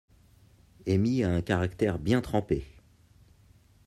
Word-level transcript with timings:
Amy 0.87 1.23
a 1.23 1.29
un 1.29 1.41
caractère 1.43 1.99
bien 1.99 2.21
trempé. 2.21 2.65